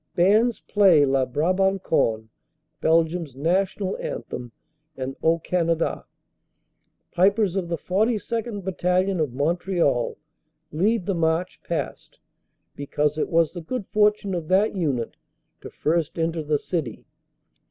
[0.15, 2.29] Bands play "La Brabanconne,"
[2.81, 4.51] Belgium s national anthem,
[4.97, 6.05] and "O Canada."
[7.11, 8.63] Pipers of the 42nd.
[8.63, 10.17] Battalion, of Montreal,
[10.71, 12.17] lead the march past,
[12.75, 15.05] because it was the good fortune of that CAPTURE OF MONS
[15.61, 17.05] 387 unit to first enter the city.